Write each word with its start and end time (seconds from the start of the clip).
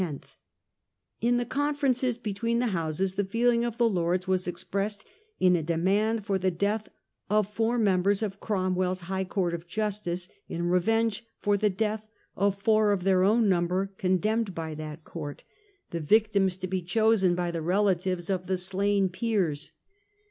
In 0.01 0.07
the 0.07 0.13
Lords, 1.29 1.37
the 1.37 1.45
conferences 1.45 2.17
between 2.17 2.57
the 2.57 2.65
Houses 2.73 3.13
the 3.13 3.23
feel 3.23 3.51
ing 3.51 3.63
of 3.63 3.77
the 3.77 3.87
Lords 3.87 4.27
was 4.27 4.47
expressed 4.47 5.05
in 5.39 5.55
a 5.55 5.61
demand 5.61 6.25
for 6.25 6.39
the 6.39 6.49
death 6.49 6.89
of 7.29 7.47
four 7.53 7.77
members 7.77 8.23
of 8.23 8.39
Cromwell's 8.39 9.01
High 9.01 9.25
Court 9.25 9.53
of 9.53 9.67
Justice 9.67 10.27
in 10.49 10.63
revenge 10.63 11.23
for 11.37 11.55
the 11.55 11.69
death 11.69 12.07
of 12.35 12.59
four 12.59 12.91
of 12.91 13.03
their 13.03 13.21
own 13.23 13.47
number 13.47 13.93
condemned 13.99 14.55
by 14.55 14.73
that 14.73 15.03
court, 15.03 15.43
the 15.91 15.99
victims 16.01 16.57
to 16.57 16.65
be 16.65 16.81
chosen 16.81 17.35
by 17.35 17.51
the 17.51 17.61
relatives 17.61 18.31
of 18.31 18.47
the 18.47 18.57
slain 18.57 19.07
peers. 19.07 19.71